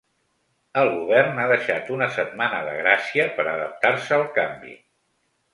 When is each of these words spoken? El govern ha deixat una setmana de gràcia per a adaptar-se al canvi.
El 0.83 0.87
govern 0.93 1.41
ha 1.43 1.45
deixat 1.51 1.91
una 1.97 2.09
setmana 2.17 2.63
de 2.71 2.73
gràcia 2.79 3.29
per 3.37 3.47
a 3.47 3.55
adaptar-se 3.55 4.21
al 4.21 4.29
canvi. 4.39 4.79